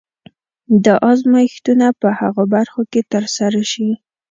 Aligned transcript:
دا 0.85 0.93
ازمایښتونه 1.11 1.87
په 2.01 2.07
هغو 2.19 2.43
برخو 2.53 2.81
کې 2.91 3.01
ترسره 3.11 3.61
شي. 3.71 3.89